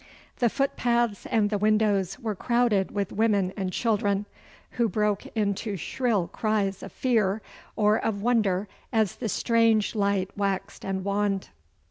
The 0.39 0.49
footpaths 0.49 1.27
and 1.27 1.51
the 1.51 1.59
windows 1.59 2.17
were 2.17 2.33
crowded 2.33 2.89
with 2.89 3.11
women 3.11 3.53
and 3.55 3.71
children, 3.71 4.25
who 4.71 4.89
broke 4.89 5.27
into 5.37 5.77
shrill 5.77 6.27
cries 6.27 6.81
of 6.81 6.91
fear 6.91 7.43
or 7.75 8.03
of 8.03 8.23
wonder 8.23 8.67
as 8.91 9.17
the 9.17 9.29
strange 9.29 9.93
light 9.93 10.35
waxed 10.35 10.83
and 10.83 11.05
waned. 11.05 11.49